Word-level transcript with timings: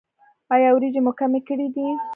ایا 0.53 0.69
وریجې 0.73 1.01
مو 1.05 1.11
کمې 1.19 1.41
کړي 1.47 1.67
دي؟ 1.75 1.87